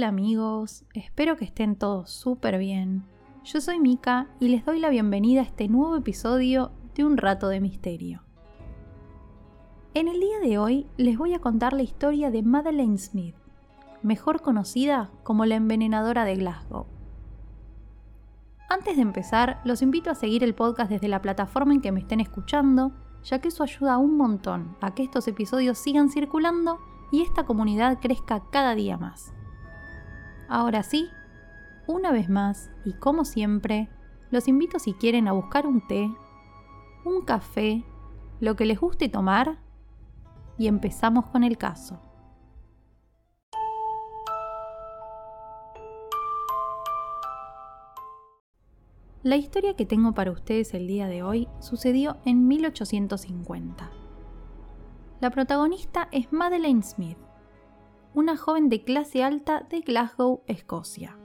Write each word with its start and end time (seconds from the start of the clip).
Hola, 0.00 0.08
amigos, 0.08 0.86
espero 0.94 1.36
que 1.36 1.44
estén 1.44 1.76
todos 1.76 2.08
súper 2.08 2.56
bien. 2.56 3.04
Yo 3.44 3.60
soy 3.60 3.78
Mika 3.80 4.28
y 4.40 4.48
les 4.48 4.64
doy 4.64 4.80
la 4.80 4.88
bienvenida 4.88 5.42
a 5.42 5.44
este 5.44 5.68
nuevo 5.68 5.94
episodio 5.94 6.72
de 6.94 7.04
Un 7.04 7.18
Rato 7.18 7.48
de 7.48 7.60
Misterio. 7.60 8.22
En 9.92 10.08
el 10.08 10.18
día 10.18 10.40
de 10.40 10.56
hoy 10.56 10.86
les 10.96 11.18
voy 11.18 11.34
a 11.34 11.40
contar 11.40 11.74
la 11.74 11.82
historia 11.82 12.30
de 12.30 12.42
Madeleine 12.42 12.96
Smith, 12.96 13.34
mejor 14.02 14.40
conocida 14.40 15.10
como 15.22 15.44
la 15.44 15.56
envenenadora 15.56 16.24
de 16.24 16.36
Glasgow. 16.36 16.86
Antes 18.70 18.96
de 18.96 19.02
empezar, 19.02 19.60
los 19.66 19.82
invito 19.82 20.10
a 20.10 20.14
seguir 20.14 20.42
el 20.42 20.54
podcast 20.54 20.90
desde 20.90 21.08
la 21.08 21.20
plataforma 21.20 21.74
en 21.74 21.82
que 21.82 21.92
me 21.92 22.00
estén 22.00 22.20
escuchando, 22.20 22.92
ya 23.22 23.42
que 23.42 23.48
eso 23.48 23.64
ayuda 23.64 23.98
un 23.98 24.16
montón 24.16 24.78
a 24.80 24.94
que 24.94 25.02
estos 25.02 25.28
episodios 25.28 25.76
sigan 25.76 26.08
circulando 26.08 26.78
y 27.12 27.20
esta 27.20 27.44
comunidad 27.44 27.98
crezca 28.00 28.42
cada 28.50 28.74
día 28.74 28.96
más. 28.96 29.34
Ahora 30.50 30.82
sí, 30.82 31.08
una 31.86 32.10
vez 32.10 32.28
más 32.28 32.72
y 32.84 32.94
como 32.94 33.24
siempre, 33.24 33.88
los 34.32 34.48
invito 34.48 34.80
si 34.80 34.94
quieren 34.94 35.28
a 35.28 35.32
buscar 35.32 35.64
un 35.64 35.86
té, 35.86 36.12
un 37.04 37.24
café, 37.24 37.84
lo 38.40 38.56
que 38.56 38.64
les 38.64 38.80
guste 38.80 39.08
tomar 39.08 39.60
y 40.58 40.66
empezamos 40.66 41.26
con 41.26 41.44
el 41.44 41.56
caso. 41.56 42.00
La 49.22 49.36
historia 49.36 49.76
que 49.76 49.86
tengo 49.86 50.14
para 50.14 50.32
ustedes 50.32 50.74
el 50.74 50.88
día 50.88 51.06
de 51.06 51.22
hoy 51.22 51.46
sucedió 51.60 52.16
en 52.24 52.48
1850. 52.48 53.88
La 55.20 55.30
protagonista 55.30 56.08
es 56.10 56.32
Madeleine 56.32 56.82
Smith, 56.82 57.18
una 58.14 58.36
joven 58.36 58.68
de 58.68 58.82
clase 58.82 59.22
alta 59.22 59.66
de 59.70 59.80
Glasgow, 59.80 60.42
Escocia. 60.46 61.16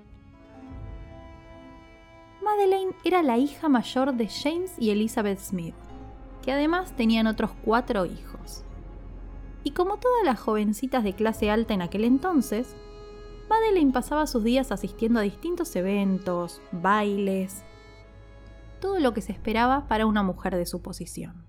Madeleine 2.44 2.94
era 3.04 3.24
la 3.24 3.38
hija 3.38 3.70
mayor 3.70 4.14
de 4.14 4.28
James 4.28 4.76
y 4.78 4.92
Elizabeth 4.92 5.40
Smith, 5.40 5.76
que 6.44 6.52
además 6.52 6.96
tenían 6.96 7.26
otros 7.26 7.52
cuatro 7.64 8.06
hijos. 8.06 8.64
Y 9.64 9.72
como 9.72 9.98
todas 9.98 10.24
las 10.24 10.40
jovencitas 10.40 11.04
de 11.04 11.14
clase 11.14 11.50
alta 11.50 11.74
en 11.74 11.82
aquel 11.82 12.04
entonces, 12.04 12.76
Madeleine 13.50 13.92
pasaba 13.92 14.28
sus 14.28 14.44
días 14.44 14.72
asistiendo 14.72 15.20
a 15.20 15.24
distintos 15.24 15.76
eventos, 15.76 16.62
bailes, 16.72 17.64
todo 18.80 19.00
lo 19.00 19.16
que 19.16 19.22
se 19.22 19.32
esperaba 19.32 19.88
para 19.88 20.06
una 20.06 20.22
mujer 20.22 20.56
de 20.56 20.68
su 20.68 20.84
posición. 20.84 21.48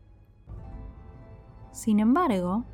Sin 1.72 2.00
embargo, 2.00 2.64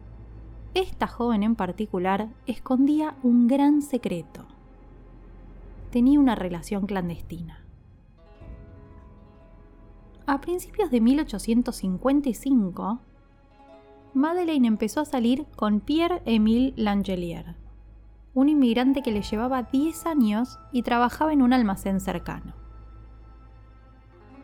esta 0.74 1.06
joven 1.06 1.42
en 1.42 1.54
particular 1.54 2.28
escondía 2.46 3.14
un 3.22 3.46
gran 3.46 3.82
secreto. 3.82 4.46
Tenía 5.90 6.18
una 6.18 6.34
relación 6.34 6.86
clandestina. 6.86 7.62
A 10.24 10.40
principios 10.40 10.90
de 10.90 11.00
1855, 11.00 13.00
Madeleine 14.14 14.68
empezó 14.68 15.00
a 15.00 15.04
salir 15.04 15.46
con 15.56 15.80
Pierre-Émile 15.80 16.72
Langelier, 16.76 17.56
un 18.32 18.48
inmigrante 18.48 19.02
que 19.02 19.12
le 19.12 19.22
llevaba 19.22 19.64
10 19.64 20.06
años 20.06 20.58
y 20.70 20.82
trabajaba 20.82 21.32
en 21.32 21.42
un 21.42 21.52
almacén 21.52 22.00
cercano. 22.00 22.54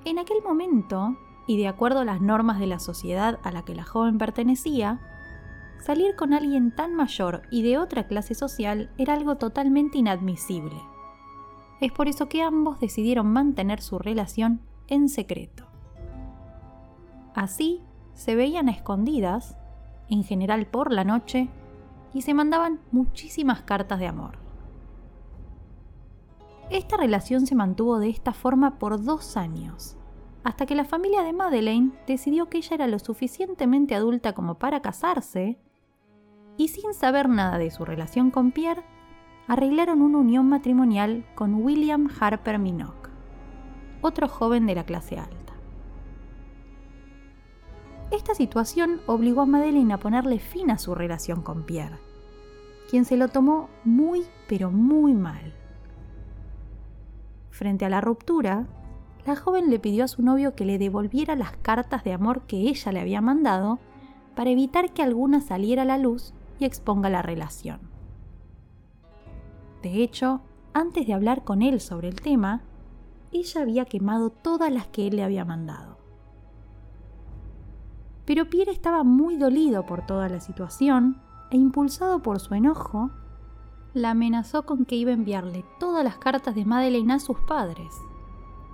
En 0.05 0.19
aquel 0.19 0.43
momento, 0.43 1.17
y 1.47 1.57
de 1.57 1.69
acuerdo 1.69 2.01
a 2.01 2.05
las 2.05 2.21
normas 2.21 2.61
de 2.61 2.67
la 2.67 2.81
sociedad 2.81 3.39
a 3.43 3.51
la 3.51 3.65
que 3.65 3.75
la 3.75 3.85
joven 3.85 4.19
pertenecía, 4.19 5.01
salir 5.81 6.17
con 6.17 6.33
alguien 6.33 6.75
tan 6.75 6.95
mayor 6.95 7.43
y 7.51 7.63
de 7.63 7.79
otra 7.79 8.07
clase 8.07 8.35
social 8.35 8.91
era 8.99 9.15
algo 9.15 9.37
totalmente 9.37 9.99
inadmisible. 9.99 10.77
Es 11.81 11.93
por 11.93 12.09
eso 12.09 12.29
que 12.29 12.43
ambos 12.43 12.81
decidieron 12.81 13.33
mantener 13.33 13.81
su 13.81 13.99
relación 13.99 14.61
en 14.89 15.09
secreto. 15.09 15.67
Así, 17.35 17.83
se 18.15 18.35
veían 18.35 18.69
a 18.69 18.73
escondidas, 18.73 19.57
en 20.09 20.25
general 20.25 20.67
por 20.67 20.93
la 20.93 21.05
noche, 21.05 21.49
y 22.13 22.23
se 22.23 22.35
mandaban 22.35 22.81
muchísimas 22.91 23.63
cartas 23.63 24.01
de 24.01 24.09
amor. 24.09 24.39
Esta 26.71 26.97
relación 26.97 27.47
se 27.47 27.55
mantuvo 27.55 27.99
de 27.99 28.09
esta 28.09 28.33
forma 28.33 28.79
por 28.79 29.03
dos 29.03 29.37
años, 29.37 29.97
hasta 30.43 30.67
que 30.67 30.75
la 30.75 30.85
familia 30.85 31.23
de 31.23 31.33
Madeleine 31.33 31.93
decidió 32.07 32.49
que 32.49 32.59
ella 32.59 32.75
era 32.75 32.87
lo 32.87 32.99
suficientemente 32.99 33.95
adulta 33.95 34.35
como 34.35 34.59
para 34.59 34.83
casarse, 34.83 35.59
y 36.59 36.69
sin 36.69 36.93
saber 36.93 37.29
nada 37.29 37.57
de 37.57 37.71
su 37.71 37.85
relación 37.85 38.31
con 38.31 38.51
Pierre, 38.51 38.83
arreglaron 39.47 40.03
una 40.03 40.19
unión 40.19 40.49
matrimonial 40.49 41.25
con 41.35 41.55
William 41.55 42.11
Harper 42.21 42.59
Minock, 42.59 43.09
otro 44.03 44.29
joven 44.29 44.67
de 44.67 44.75
la 44.75 44.85
clase 44.85 45.19
alta. 45.19 45.55
Esta 48.11 48.35
situación 48.35 49.01
obligó 49.07 49.43
a 49.43 49.47
Madeleine 49.47 49.95
a 49.95 49.99
ponerle 49.99 50.41
fin 50.41 50.71
a 50.71 50.79
su 50.79 50.95
relación 50.95 51.43
con 51.43 51.65
Pierre, 51.65 51.99
quien 52.91 53.05
se 53.05 53.17
lo 53.17 53.29
tomó 53.29 53.71
muy 53.85 54.25
pero 54.49 54.71
muy 54.71 55.15
mal. 55.15 55.55
Frente 57.51 57.85
a 57.85 57.89
la 57.89 58.01
ruptura, 58.01 58.67
la 59.27 59.37
joven 59.37 59.71
le 59.71 59.79
pidió 59.79 60.05
a 60.05 60.09
su 60.09 60.23
novio 60.23 60.55
que 60.55 60.65
le 60.65 60.79
devolviera 60.79 61.37
las 61.37 61.53
cartas 61.59 62.03
de 62.03 62.13
amor 62.13 62.43
que 62.43 62.57
ella 62.57 62.93
le 62.93 63.01
había 63.01 63.21
mandado 63.21 63.79
para 64.35 64.51
evitar 64.51 64.93
que 64.93 65.03
alguna 65.03 65.41
saliera 65.41 65.83
a 65.83 65.85
la 65.85 65.99
luz 65.99 66.33
y 66.59 66.65
exponga 66.65 67.09
la 67.09 67.23
relación. 67.23 67.81
De 69.83 70.03
hecho, 70.03 70.43
antes 70.73 71.07
de 71.07 71.15
hablar 71.15 71.45
con 71.45 71.63
él 71.63 71.81
sobre 71.81 72.09
el 72.09 72.21
tema, 72.21 72.63
ella 73.33 73.63
había 73.63 73.85
quemado 73.85 74.31
todas 74.31 74.73
las 74.73 74.87
que 74.89 75.07
él 75.07 75.17
le 75.17 75.25
había 75.25 75.45
mandado. 75.45 75.99
Pero 78.25 78.51
Pierre 78.51 78.73
estaba 78.73 79.05
muy 79.05 79.37
dolido 79.37 79.87
por 79.87 80.05
toda 80.05 80.29
la 80.29 80.41
situación 80.41 81.21
e 81.51 81.57
impulsado 81.57 82.23
por 82.23 82.41
su 82.41 82.55
enojo, 82.55 83.11
la 83.95 84.11
amenazó 84.11 84.67
con 84.67 84.85
que 84.85 84.97
iba 84.97 85.11
a 85.11 85.15
enviarle 85.15 85.65
todas 85.81 86.05
las 86.05 86.19
cartas 86.19 86.55
de 86.55 86.65
Madeleine 86.65 87.15
a 87.15 87.19
sus 87.19 87.39
padres 87.41 87.95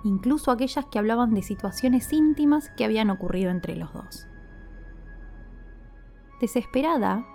incluso 0.05 0.51
aquellas 0.51 0.85
que 0.85 0.99
hablaban 0.99 1.33
de 1.33 1.41
situaciones 1.41 2.13
íntimas 2.13 2.69
que 2.77 2.85
habían 2.85 3.09
ocurrido 3.09 3.49
entre 3.49 3.75
los 3.75 3.91
dos. 3.91 4.27
Desesperada, 6.39 7.25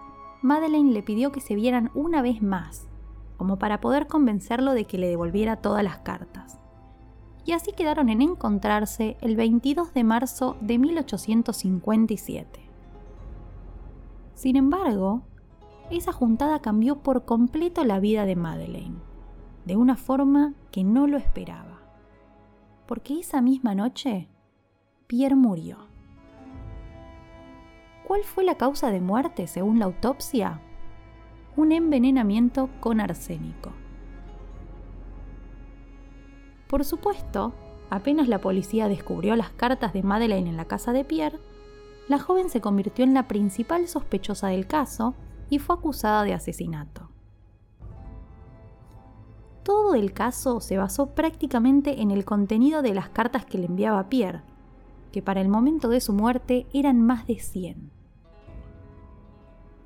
Madeleine 0.43 0.93
le 0.93 1.03
pidió 1.03 1.33
que 1.33 1.41
se 1.41 1.55
vieran 1.55 1.91
una 1.95 2.23
vez 2.23 2.43
más, 2.43 2.89
como 3.37 3.59
para 3.59 3.81
poder 3.81 4.07
convencerlo 4.07 4.73
de 4.73 4.85
que 4.85 4.99
le 4.99 5.09
devolviera 5.09 5.57
todas 5.57 5.85
las 5.85 5.99
cartas. 5.99 6.59
Y 7.45 7.53
así 7.53 7.73
quedaron 7.73 8.09
en 8.09 8.23
encontrarse 8.23 9.17
el 9.21 9.37
22 9.37 9.95
de 9.95 10.05
marzo 10.05 10.57
de 10.61 10.79
1857. 10.79 12.61
Sin 14.35 14.57
embargo, 14.57 15.23
esa 15.91 16.13
juntada 16.13 16.61
cambió 16.61 17.03
por 17.03 17.25
completo 17.25 17.85
la 17.85 18.01
vida 18.01 18.25
de 18.25 18.37
Madeleine, 18.37 18.99
de 19.65 19.77
una 19.77 19.97
forma 19.97 20.55
que 20.71 20.85
no 20.85 21.07
lo 21.07 21.17
esperaba 21.17 21.71
porque 22.91 23.21
esa 23.21 23.41
misma 23.41 23.77
noche 23.77 24.29
Pierre 25.07 25.37
murió. 25.37 25.90
¿Cuál 28.11 28.25
fue 28.25 28.43
la 28.43 28.57
causa 28.57 28.91
de 28.91 29.01
muerte 29.01 29.47
según 29.47 29.79
la 29.79 29.85
autopsia? 29.85 30.61
Un 31.55 31.71
envenenamiento 31.71 32.69
con 32.81 32.99
arsénico. 32.99 33.71
Por 36.67 36.85
supuesto, 36.85 37.55
apenas 37.89 38.27
la 38.27 38.41
policía 38.41 38.89
descubrió 38.89 39.37
las 39.37 39.51
cartas 39.51 39.93
de 39.93 40.03
Madeleine 40.03 40.51
en 40.51 40.57
la 40.57 40.65
casa 40.65 40.93
de 40.93 41.05
Pierre, 41.05 41.39
la 42.09 42.19
joven 42.19 42.51
se 42.51 42.61
convirtió 42.61 43.05
en 43.05 43.15
la 43.15 43.29
principal 43.29 43.87
sospechosa 43.87 44.49
del 44.49 44.67
caso 44.67 45.15
y 45.49 45.61
fue 45.61 45.77
acusada 45.77 46.25
de 46.25 46.35
asesinato 46.35 47.11
todo 49.63 49.95
el 49.95 50.13
caso 50.13 50.61
se 50.61 50.79
basó 50.79 51.15
prácticamente 51.15 52.03
en 52.03 52.11
el 52.11 52.25
contenido 52.25 52.83
de 52.83 52.93
las 52.93 53.11
cartas 53.11 53.45
que 53.45 53.59
le 53.59 53.67
enviaba 53.67 54.09
Pierre, 54.09 54.43
que 55.13 55.23
para 55.23 55.41
el 55.41 55.49
momento 55.49 55.89
de 55.89 56.01
su 56.01 56.13
muerte 56.13 56.67
eran 56.73 57.01
más 57.03 57.29
de 57.29 57.39
100. 57.39 58.00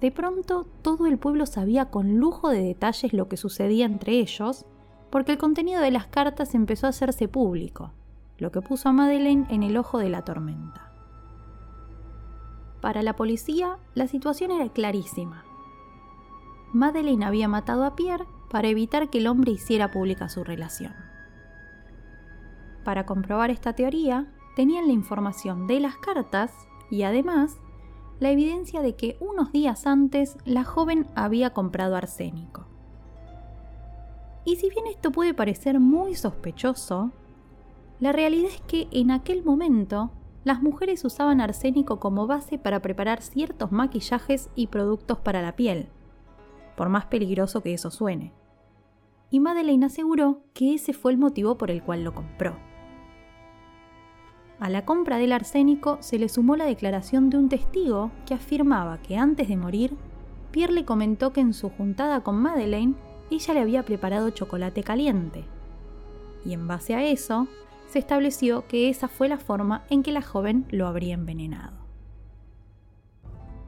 De 0.05 0.13
pronto 0.13 0.67
todo 0.83 1.07
el 1.07 1.17
pueblo 1.17 1.47
sabía 1.47 1.87
con 1.87 2.19
lujo 2.19 2.51
de 2.51 2.61
detalles 2.61 3.15
lo 3.15 3.27
que 3.27 3.39
sucedía 3.39 3.87
entre 3.87 4.19
ellos, 4.19 4.67
porque 5.09 5.33
el 5.33 5.39
contenido 5.39 5.81
de 5.81 5.91
las 5.91 6.09
cartas 6.09 6.55
empezó 6.55 6.85
a 6.85 6.91
hacerse 6.91 7.27
público, 7.27 7.91
lo 8.37 8.53
que 8.53 8.61
puso 8.61 8.91
a 8.91 8.93
Madeleine 8.93 9.47
en 9.49 9.63
el 9.63 9.79
ojo 9.79 9.97
de 9.97 10.11
la 10.11 10.21
tormenta. 10.21 10.93
Para 12.83 13.01
la 13.01 13.17
policía, 13.17 13.79
la 13.95 14.07
situación 14.07 14.51
era 14.51 14.69
clarísima. 14.69 15.43
Madeleine 16.75 17.25
había 17.25 17.49
matado 17.49 17.87
a 17.87 17.97
Pierre 17.97 18.27
para 18.51 18.69
evitar 18.69 19.09
que 19.09 19.17
el 19.17 19.27
hombre 19.27 19.53
hiciera 19.53 19.91
pública 19.91 20.29
su 20.29 20.45
relación. 20.45 20.93
Para 22.85 23.07
comprobar 23.07 23.51
esta 23.51 23.73
teoría, 23.73 24.31
tenían 24.55 24.87
la 24.87 24.93
información 24.93 25.67
de 25.67 25.81
las 25.81 25.97
cartas 25.97 26.53
y 26.91 27.05
además 27.05 27.59
la 28.21 28.31
evidencia 28.31 28.83
de 28.83 28.95
que 28.95 29.17
unos 29.21 29.53
días 29.53 29.87
antes 29.87 30.37
la 30.45 30.65
joven 30.65 31.07
había 31.15 31.53
comprado 31.53 31.97
arsénico. 31.97 32.67
Y 34.45 34.57
si 34.57 34.69
bien 34.69 34.87
esto 34.87 35.11
puede 35.11 35.35
parecer 35.35 35.81
muy 35.81 36.15
sospechoso, 36.15 37.13
la 38.01 38.13
realidad 38.13 38.51
es 38.53 38.61
que 38.63 38.89
en 38.93 39.11
aquel 39.11 39.43
momento 39.45 40.11
las 40.45 40.63
mujeres 40.63 41.05
usaban 41.05 41.41
arsénico 41.41 41.99
como 41.99 42.27
base 42.27 42.59
para 42.59 42.83
preparar 42.83 43.23
ciertos 43.23 43.73
maquillajes 43.73 44.51
y 44.55 44.67
productos 44.67 45.19
para 45.19 45.41
la 45.41 45.57
piel, 45.57 45.89
por 46.77 46.91
más 46.91 47.07
peligroso 47.07 47.63
que 47.63 47.73
eso 47.73 47.91
suene. 47.91 48.33
Y 49.31 49.41
Madeleine 49.41 49.87
aseguró 49.87 50.43
que 50.53 50.75
ese 50.75 50.93
fue 50.93 51.13
el 51.13 51.19
motivo 51.19 51.57
por 51.57 51.71
el 51.71 51.83
cual 51.83 52.05
lo 52.05 52.15
compró. 52.15 52.57
A 54.65 54.71
la 54.71 54.87
compra 54.87 55.19
del 55.19 55.33
arsénico 55.33 55.99
se 56.01 56.19
le 56.19 56.31
sumó 56.31 56.57
la 56.57 56.65
declaración 56.65 57.29
de 57.29 57.37
un 57.37 57.51
testigo 57.51 58.11
que 58.25 58.33
afirmaba 58.33 58.97
que 58.97 59.19
antes 59.19 59.49
de 59.49 59.59
morir, 59.59 59.95
Pierre 60.53 60.73
le 60.73 60.87
comentó 60.87 61.35
que 61.35 61.43
en 61.43 61.53
su 61.53 61.69
juntada 61.69 62.23
con 62.23 62.37
Madeleine 62.37 62.95
ella 63.31 63.53
le 63.53 63.61
había 63.61 63.83
preparado 63.83 64.31
chocolate 64.31 64.83
caliente. 64.83 65.45
Y 66.47 66.55
en 66.55 66.67
base 66.67 66.95
a 66.95 67.05
eso, 67.05 67.47
se 67.89 67.99
estableció 67.99 68.67
que 68.67 68.89
esa 68.89 69.07
fue 69.07 69.29
la 69.29 69.37
forma 69.37 69.85
en 69.91 70.03
que 70.03 70.13
la 70.13 70.23
joven 70.23 70.65
lo 70.71 70.87
habría 70.87 71.13
envenenado. 71.13 71.77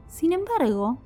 Sin 0.07 0.33
embargo, 0.33 0.97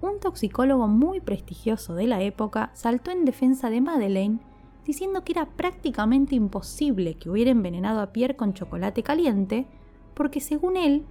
un 0.00 0.18
toxicólogo 0.18 0.88
muy 0.88 1.20
prestigioso 1.20 1.94
de 1.94 2.06
la 2.06 2.22
época 2.22 2.70
saltó 2.72 3.10
en 3.10 3.26
defensa 3.26 3.68
de 3.68 3.82
Madeleine 3.82 4.38
diciendo 4.86 5.24
que 5.24 5.32
era 5.32 5.46
prácticamente 5.46 6.36
imposible 6.36 7.14
que 7.14 7.28
hubiera 7.28 7.50
envenenado 7.50 8.00
a 8.00 8.12
Pierre 8.12 8.36
con 8.36 8.54
chocolate 8.54 9.02
caliente, 9.02 9.66
porque 10.14 10.40
según 10.40 10.76
él, 10.76 11.04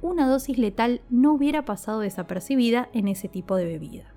una 0.00 0.28
dosis 0.28 0.58
letal 0.58 1.02
no 1.10 1.32
hubiera 1.32 1.64
pasado 1.64 2.00
desapercibida 2.00 2.88
en 2.92 3.08
ese 3.08 3.28
tipo 3.28 3.56
de 3.56 3.64
bebida. 3.64 4.14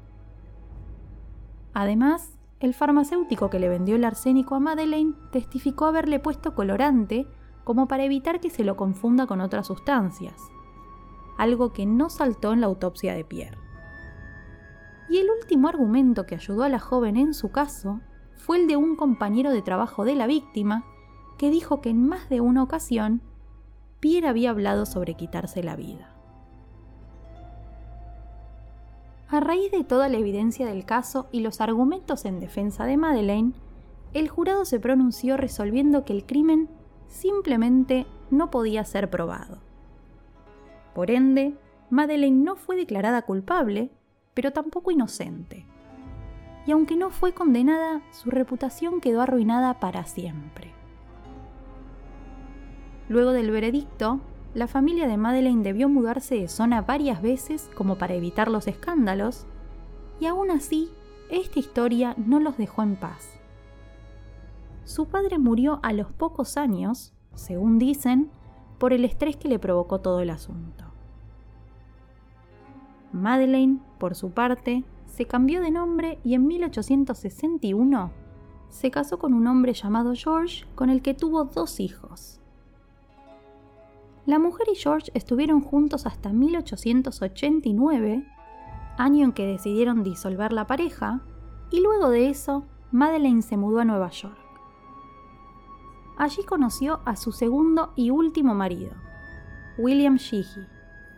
Además, 1.74 2.38
el 2.60 2.74
farmacéutico 2.74 3.50
que 3.50 3.60
le 3.60 3.68
vendió 3.68 3.96
el 3.96 4.06
arsénico 4.06 4.56
a 4.56 4.60
Madeleine 4.60 5.16
testificó 5.32 5.86
haberle 5.86 6.20
puesto 6.20 6.54
colorante 6.54 7.28
como 7.64 7.88
para 7.88 8.04
evitar 8.04 8.40
que 8.40 8.52
se 8.52 8.64
lo 8.64 8.78
confunda 8.78 9.26
con 9.26 9.42
otras 9.42 9.68
sustancias, 9.68 10.40
algo 11.38 11.74
que 11.74 11.86
no 11.86 12.10
saltó 12.10 12.54
en 12.54 12.62
la 12.62 12.68
autopsia 12.68 13.16
de 13.16 13.26
Pierre. 13.26 13.58
Y 15.10 15.18
el 15.18 15.28
último 15.30 15.68
argumento 15.68 16.26
que 16.26 16.36
ayudó 16.36 16.64
a 16.64 16.70
la 16.70 16.80
joven 16.80 17.18
en 17.18 17.34
su 17.34 17.52
caso 17.52 18.00
fue 18.38 18.58
el 18.58 18.68
de 18.68 18.78
un 18.78 18.96
compañero 18.96 19.52
de 19.52 19.62
trabajo 19.62 20.06
de 20.06 20.16
la 20.16 20.28
víctima 20.28 20.86
que 21.38 21.50
dijo 21.50 21.82
que 21.82 21.90
en 21.90 22.08
más 22.08 22.30
de 22.30 22.42
una 22.42 22.64
ocasión 22.64 23.22
Pierre 24.00 24.28
había 24.28 24.50
hablado 24.50 24.86
sobre 24.86 25.16
quitarse 25.16 25.64
la 25.64 25.76
vida. 25.76 26.10
A 29.30 29.40
raíz 29.40 29.72
de 29.72 29.84
toda 29.84 30.10
la 30.10 30.18
evidencia 30.18 30.68
del 30.68 30.86
caso 30.86 31.28
y 31.32 31.40
los 31.40 31.60
argumentos 31.60 32.26
en 32.26 32.40
defensa 32.40 32.86
de 32.86 32.98
Madeleine, 32.98 33.54
el 34.14 34.30
jurado 34.30 34.66
se 34.66 34.80
pronunció 34.80 35.38
resolviendo 35.38 36.06
que 36.06 36.14
el 36.14 36.26
crimen 36.26 36.70
simplemente 37.08 38.06
no 38.30 38.52
podía 38.52 38.86
ser 38.86 39.10
probado. 39.10 39.58
Por 40.94 41.10
ende, 41.10 41.58
Madeleine 41.90 42.44
no 42.44 42.56
fue 42.56 42.76
declarada 42.76 43.24
culpable, 43.24 43.90
pero 44.36 44.52
tampoco 44.52 44.92
inocente 44.92 45.66
y 46.66 46.72
aunque 46.72 46.96
no 46.96 47.10
fue 47.10 47.34
condenada, 47.34 48.02
su 48.12 48.30
reputación 48.30 49.02
quedó 49.02 49.22
arruinada 49.22 49.80
para 49.80 50.06
siempre. 50.06 50.72
Luego 53.10 53.32
del 53.32 53.52
veredicto, 53.52 54.22
la 54.54 54.68
familia 54.68 55.08
de 55.08 55.18
Madeleine 55.18 55.64
debió 55.64 55.90
mudarse 55.90 56.36
de 56.36 56.48
zona 56.48 56.82
varias 56.82 57.22
veces 57.22 57.70
como 57.76 57.98
para 57.98 58.14
evitar 58.14 58.50
los 58.50 58.68
escándalos, 58.68 59.46
y 60.20 60.28
aún 60.28 60.52
así, 60.52 60.90
esta 61.30 61.60
historia 61.60 62.14
no 62.18 62.40
los 62.40 62.58
dejó 62.58 62.84
en 62.84 62.96
paz. 62.96 63.40
Su 64.86 65.08
padre 65.08 65.40
murió 65.40 65.80
a 65.82 65.92
los 65.92 66.12
pocos 66.12 66.58
años, 66.58 67.14
según 67.34 67.80
dicen, 67.80 68.30
por 68.78 68.94
el 68.94 69.06
estrés 69.06 69.36
que 69.38 69.48
le 69.48 69.60
provocó 69.60 70.02
todo 70.02 70.20
el 70.20 70.30
asunto. 70.30 70.86
Madeleine, 73.12 73.80
por 73.98 74.16
su 74.16 74.32
parte, 74.32 74.84
se 75.16 75.26
cambió 75.26 75.62
de 75.62 75.70
nombre 75.70 76.18
y 76.24 76.34
en 76.34 76.48
1861 76.48 78.12
se 78.70 78.90
casó 78.90 79.20
con 79.20 79.36
un 79.36 79.46
hombre 79.46 79.74
llamado 79.74 80.14
George 80.16 80.66
con 80.74 80.90
el 80.90 81.04
que 81.04 81.14
tuvo 81.14 81.44
dos 81.44 81.80
hijos. 81.80 82.42
La 84.26 84.40
mujer 84.40 84.66
y 84.74 84.76
George 84.76 85.12
estuvieron 85.14 85.62
juntos 85.62 86.08
hasta 86.08 86.34
1889, 86.34 88.26
año 88.98 89.26
en 89.26 89.34
que 89.34 89.46
decidieron 89.46 90.02
disolver 90.02 90.52
la 90.52 90.66
pareja, 90.66 91.22
y 91.70 91.82
luego 91.82 92.10
de 92.10 92.30
eso, 92.30 92.66
Madeleine 92.92 93.44
se 93.44 93.56
mudó 93.56 93.82
a 93.82 93.86
Nueva 93.86 94.10
York. 94.10 94.40
Allí 96.18 96.44
conoció 96.44 97.02
a 97.06 97.16
su 97.18 97.32
segundo 97.32 97.94
y 97.96 98.10
último 98.10 98.56
marido, 98.56 98.94
William 99.78 100.16
Sheehy, 100.16 100.66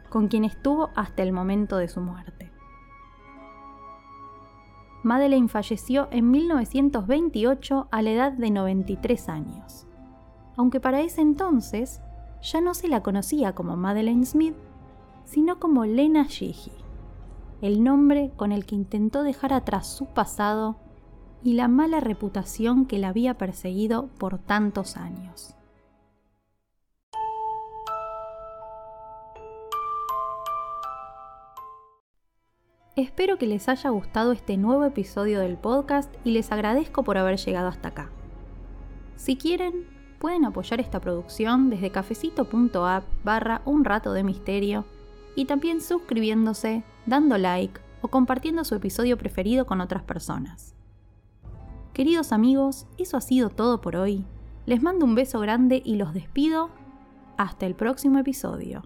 con 0.10 0.28
quien 0.28 0.44
estuvo 0.44 0.90
hasta 0.96 1.24
el 1.24 1.32
momento 1.32 1.78
de 1.78 1.88
su 1.88 2.02
muerte. 2.02 2.55
Madeleine 5.06 5.50
falleció 5.50 6.08
en 6.10 6.32
1928 6.32 7.90
a 7.92 8.02
la 8.02 8.10
edad 8.10 8.32
de 8.32 8.50
93 8.50 9.30
años. 9.30 9.86
Aunque 10.58 10.80
para 10.80 11.02
ese 11.02 11.22
entonces 11.22 12.02
ya 12.42 12.60
no 12.60 12.74
se 12.74 12.88
la 12.88 13.04
conocía 13.04 13.54
como 13.54 13.78
Madeleine 13.78 14.26
Smith, 14.26 14.56
sino 15.24 15.60
como 15.60 15.86
Lena 15.86 16.26
Sheehy, 16.28 16.72
el 17.62 17.84
nombre 17.84 18.32
con 18.36 18.52
el 18.52 18.66
que 18.66 18.74
intentó 18.74 19.22
dejar 19.22 19.54
atrás 19.54 19.86
su 19.86 20.08
pasado 20.08 20.78
y 21.44 21.54
la 21.54 21.68
mala 21.68 22.00
reputación 22.00 22.88
que 22.88 22.98
la 22.98 23.10
había 23.10 23.38
perseguido 23.38 24.08
por 24.18 24.40
tantos 24.40 24.98
años. 24.98 25.55
Espero 32.96 33.38
que 33.38 33.46
les 33.46 33.68
haya 33.68 33.90
gustado 33.90 34.32
este 34.32 34.56
nuevo 34.56 34.86
episodio 34.86 35.42
del 35.42 35.58
podcast 35.58 36.14
y 36.24 36.32
les 36.32 36.54
agradezco 36.54 37.04
por 37.04 37.18
haber 37.18 37.38
llegado 37.38 37.68
hasta 37.68 37.90
acá. 37.90 38.10
Si 39.18 39.36
quieren, 39.36 39.86
pueden 40.18 40.46
apoyar 40.46 40.80
esta 40.80 41.02
producción 41.02 41.70
desde 41.70 41.92
cafecito.app 41.92 43.04
barra 43.26 43.62
un 43.66 43.84
rato 43.84 44.14
de 44.14 44.24
misterio 44.24 44.86
y 45.36 45.44
también 45.44 45.82
suscribiéndose, 45.82 46.86
dando 47.06 47.38
like 47.38 47.82
o 48.02 48.08
compartiendo 48.08 48.64
su 48.64 48.76
episodio 48.76 49.18
preferido 49.18 49.66
con 49.66 49.82
otras 49.82 50.04
personas. 50.04 50.74
Queridos 51.92 52.32
amigos, 52.32 52.88
eso 52.98 53.18
ha 53.18 53.22
sido 53.22 53.50
todo 53.50 53.82
por 53.82 53.98
hoy. 53.98 54.26
Les 54.66 54.82
mando 54.82 55.04
un 55.04 55.16
beso 55.16 55.42
grande 55.42 55.82
y 55.84 55.98
los 55.98 56.14
despido. 56.14 56.70
Hasta 57.36 57.66
el 57.66 57.76
próximo 57.76 58.20
episodio. 58.20 58.84